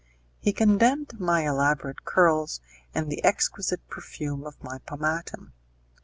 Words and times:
He 0.39 0.51
condemned 0.51 1.19
my 1.19 1.47
elaborate 1.47 2.05
curls, 2.05 2.59
and 2.91 3.11
the 3.11 3.23
exquisite 3.23 3.87
perfume 3.87 4.47
of 4.47 4.55
my 4.63 4.79
pomatum. 4.79 5.53